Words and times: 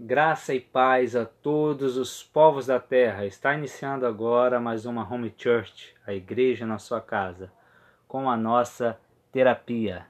Graça 0.00 0.54
e 0.54 0.60
paz 0.60 1.16
a 1.16 1.24
todos 1.24 1.96
os 1.96 2.22
povos 2.22 2.66
da 2.66 2.78
terra. 2.78 3.26
Está 3.26 3.52
iniciando 3.54 4.06
agora 4.06 4.60
mais 4.60 4.86
uma 4.86 5.02
Home 5.02 5.34
Church, 5.36 5.92
a 6.06 6.14
igreja 6.14 6.64
na 6.64 6.78
sua 6.78 7.00
casa, 7.00 7.50
com 8.06 8.30
a 8.30 8.36
nossa 8.36 8.96
terapia. 9.32 10.06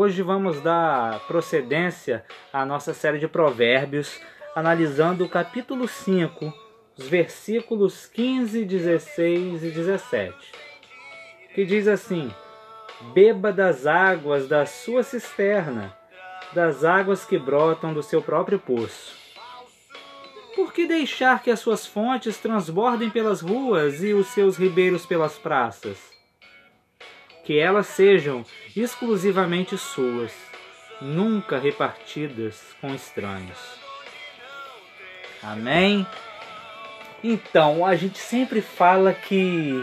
Hoje 0.00 0.22
vamos 0.22 0.60
dar 0.60 1.18
procedência 1.26 2.24
à 2.52 2.64
nossa 2.64 2.94
série 2.94 3.18
de 3.18 3.26
provérbios, 3.26 4.20
analisando 4.54 5.24
o 5.24 5.28
capítulo 5.28 5.88
5, 5.88 6.54
os 6.96 7.08
versículos 7.08 8.06
15, 8.06 8.64
16 8.64 9.64
e 9.64 9.70
17, 9.72 10.52
que 11.52 11.64
diz 11.64 11.88
assim: 11.88 12.32
Beba 13.12 13.52
das 13.52 13.88
águas 13.88 14.46
da 14.46 14.64
sua 14.66 15.02
cisterna, 15.02 15.92
das 16.52 16.84
águas 16.84 17.24
que 17.24 17.36
brotam 17.36 17.92
do 17.92 18.00
seu 18.00 18.22
próprio 18.22 18.60
poço. 18.60 19.16
Por 20.54 20.72
que 20.72 20.86
deixar 20.86 21.42
que 21.42 21.50
as 21.50 21.58
suas 21.58 21.84
fontes 21.84 22.38
transbordem 22.38 23.10
pelas 23.10 23.40
ruas 23.40 24.00
e 24.00 24.14
os 24.14 24.28
seus 24.28 24.56
ribeiros 24.56 25.04
pelas 25.04 25.36
praças? 25.36 26.17
Que 27.48 27.58
elas 27.58 27.86
sejam 27.86 28.44
exclusivamente 28.76 29.78
suas, 29.78 30.34
nunca 31.00 31.58
repartidas 31.58 32.76
com 32.78 32.94
estranhos. 32.94 33.56
Amém? 35.42 36.06
Então, 37.24 37.86
a 37.86 37.96
gente 37.96 38.18
sempre 38.18 38.60
fala 38.60 39.14
que 39.14 39.82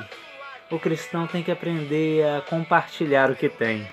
o 0.69 0.77
cristão 0.77 1.25
tem 1.25 1.41
que 1.41 1.49
aprender 1.49 2.23
a 2.23 2.41
compartilhar 2.41 3.31
o 3.31 3.35
que 3.35 3.49
tem. 3.49 3.89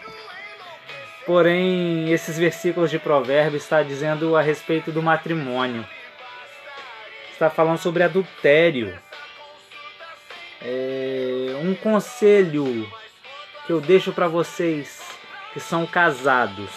Porém, 1.25 2.13
esses 2.13 2.37
versículos 2.39 2.91
de 2.91 2.99
Provérbios 2.99 3.63
está 3.63 3.83
dizendo 3.83 4.37
a 4.37 4.43
respeito 4.43 4.93
do 4.93 5.03
matrimônio. 5.03 5.89
Está 7.33 7.49
falando 7.49 7.79
sobre 7.79 8.03
adultério. 8.03 8.99
É 10.61 11.59
um 11.65 11.75
conselho 11.75 12.87
que 13.73 13.75
eu 13.75 13.81
deixo 13.81 14.13
para 14.13 14.29
vocês 14.29 15.01
que 15.55 15.59
são 15.59 15.87
casados. 15.87 16.71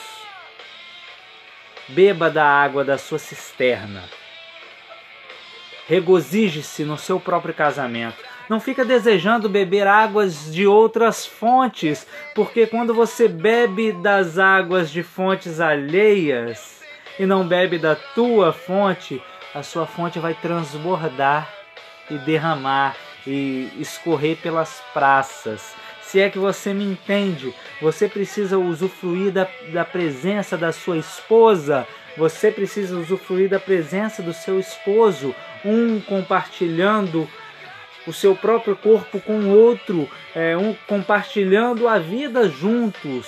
Beba 1.90 2.30
da 2.30 2.46
água 2.46 2.86
da 2.86 2.98
sua 2.98 3.20
cisterna. 3.20 4.02
Regozije-se 5.90 6.86
no 6.86 6.98
seu 6.98 7.20
próprio 7.20 7.54
casamento. 7.54 8.16
Não 8.48 8.62
fica 8.62 8.86
desejando 8.86 9.50
beber 9.50 9.86
águas 9.86 10.54
de 10.54 10.66
outras 10.66 11.26
fontes, 11.26 12.08
porque 12.34 12.66
quando 12.66 12.94
você 12.94 13.28
bebe 13.28 13.92
das 13.92 14.40
águas 14.40 14.90
de 14.90 15.04
fontes 15.04 15.60
alheias 15.60 16.82
e 17.20 17.26
não 17.26 17.46
bebe 17.46 17.78
da 17.78 17.96
tua 17.96 18.54
fonte, 18.54 19.22
a 19.54 19.62
sua 19.62 19.86
fonte 19.86 20.18
vai 20.18 20.34
transbordar 20.34 21.54
e 22.10 22.18
derramar 22.20 22.96
e 23.28 23.70
escorrer 23.80 24.38
pelas 24.38 24.82
praças. 24.94 25.76
Se 26.08 26.22
é 26.22 26.30
que 26.30 26.38
você 26.38 26.72
me 26.72 26.84
entende, 26.84 27.54
você 27.82 28.08
precisa 28.08 28.60
usufruir 28.60 29.32
da, 29.32 29.48
da 29.74 29.84
presença 29.84 30.56
da 30.56 30.72
sua 30.72 30.98
esposa, 30.98 31.88
você 32.16 32.52
precisa 32.52 32.96
usufruir 32.96 33.50
da 33.50 33.60
presença 33.60 34.22
do 34.22 34.32
seu 34.32 34.60
esposo, 34.60 35.36
um 35.66 36.00
compartilhando 36.00 37.28
o 38.06 38.14
seu 38.14 38.36
próprio 38.36 38.76
corpo 38.76 39.20
com 39.20 39.34
o 39.34 39.58
outro, 39.58 40.08
é, 40.36 40.56
um 40.56 40.76
compartilhando 40.88 41.88
a 41.88 41.98
vida 41.98 42.48
juntos. 42.50 43.28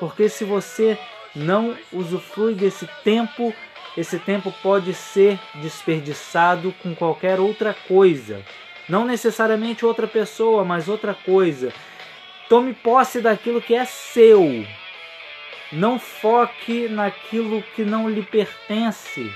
Porque 0.00 0.26
se 0.30 0.42
você 0.42 0.98
não 1.34 1.76
usufrui 1.92 2.54
desse 2.54 2.88
tempo, 3.04 3.54
esse 3.94 4.18
tempo 4.18 4.52
pode 4.62 4.94
ser 4.94 5.38
desperdiçado 5.56 6.74
com 6.82 6.94
qualquer 6.94 7.38
outra 7.38 7.76
coisa. 7.86 8.42
Não 8.88 9.04
necessariamente 9.04 9.84
outra 9.84 10.06
pessoa, 10.06 10.64
mas 10.64 10.88
outra 10.88 11.12
coisa. 11.12 11.72
Tome 12.48 12.74
posse 12.74 13.20
daquilo 13.20 13.60
que 13.60 13.74
é 13.74 13.84
seu. 13.84 14.64
Não 15.72 15.98
foque 15.98 16.88
naquilo 16.88 17.62
que 17.74 17.84
não 17.84 18.08
lhe 18.08 18.22
pertence. 18.22 19.32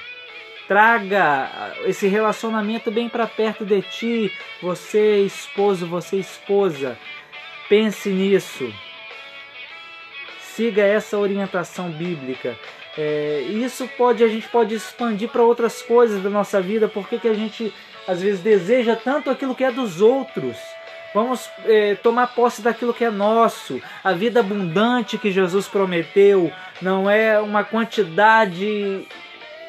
Traga 0.69 1.51
esse 1.87 2.07
relacionamento 2.07 2.91
bem 2.93 3.09
para 3.09 3.27
perto 3.27 3.65
de 3.65 3.83
ti, 3.83 4.33
você 4.63 5.23
esposo, 5.23 5.85
você 5.87 6.19
esposa. 6.19 6.97
Pense 7.69 8.09
nisso. 8.09 8.73
Siga 10.41 10.83
essa 10.83 11.19
orientação 11.19 11.91
bíblica. 11.91 12.57
É, 12.97 13.41
isso 13.49 13.89
pode 13.97 14.23
a 14.23 14.29
gente 14.29 14.47
pode 14.49 14.75
expandir 14.75 15.29
para 15.29 15.43
outras 15.43 15.83
coisas 15.83 16.23
da 16.23 16.31
nossa 16.31 16.61
vida. 16.61 16.87
Porque 16.87 17.19
que 17.19 17.29
a 17.29 17.35
gente 17.35 17.75
às 18.07 18.23
vezes 18.23 18.41
deseja 18.41 18.95
tanto 18.95 19.31
aquilo 19.31 19.57
que 19.57 19.65
é 19.65 19.73
dos 19.73 20.01
outros? 20.01 20.57
Vamos 21.13 21.51
é, 21.65 21.97
tomar 21.97 22.29
posse 22.29 22.63
daquilo 22.63 22.95
que 22.95 23.05
é 23.05 23.11
nosso. 23.11 23.81
A 24.03 24.13
vida 24.13 24.41
abundante 24.41 25.19
que 25.19 25.33
Jesus 25.33 25.67
prometeu 25.67 26.53
não 26.81 27.11
é 27.11 27.41
uma 27.41 27.65
quantidade 27.65 29.07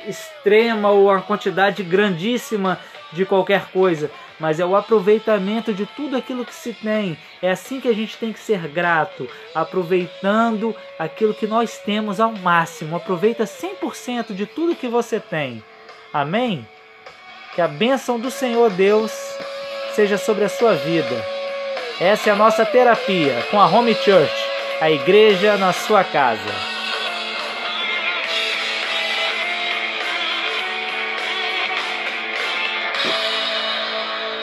extrema 0.08 0.90
ou 0.90 1.10
uma 1.10 1.22
quantidade 1.22 1.84
grandíssima 1.84 2.80
de 3.12 3.26
qualquer 3.26 3.66
coisa, 3.72 4.10
mas 4.40 4.60
é 4.60 4.66
o 4.66 4.76
aproveitamento 4.76 5.74
de 5.74 5.86
tudo 5.86 6.16
aquilo 6.16 6.46
que 6.46 6.54
se 6.54 6.74
tem. 6.74 7.18
É 7.42 7.52
assim 7.52 7.80
que 7.80 7.88
a 7.88 7.94
gente 7.94 8.18
tem 8.18 8.32
que 8.32 8.40
ser 8.40 8.68
grato, 8.68 9.28
aproveitando 9.54 10.76
aquilo 10.98 11.34
que 11.34 11.46
nós 11.46 11.78
temos 11.80 12.20
ao 12.20 12.32
máximo. 12.32 12.96
Aproveita 12.96 13.44
100% 13.44 14.34
de 14.34 14.46
tudo 14.46 14.76
que 14.76 14.88
você 14.88 15.20
tem. 15.20 15.64
Amém? 16.14 16.68
Que 17.54 17.62
a 17.62 17.68
bênção 17.68 18.20
do 18.20 18.32
Senhor 18.32 18.70
Deus 18.70 19.12
seja 19.96 20.18
sobre 20.18 20.44
a 20.44 20.50
sua 20.50 20.74
vida. 20.74 21.26
Essa 22.00 22.30
é 22.30 22.34
a 22.34 22.36
nossa 22.36 22.66
terapia 22.66 23.46
com 23.52 23.60
a 23.60 23.68
Home 23.68 23.94
Church, 23.94 24.34
a 24.80 24.90
igreja 24.90 25.58
na 25.58 25.72
sua 25.72 26.04
casa. 26.04 26.71